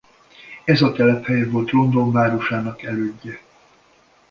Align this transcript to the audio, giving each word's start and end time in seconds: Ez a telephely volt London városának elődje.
Ez 0.63 0.81
a 0.81 0.91
telephely 0.91 1.43
volt 1.43 1.71
London 1.71 2.11
városának 2.11 2.81
elődje. 2.81 3.39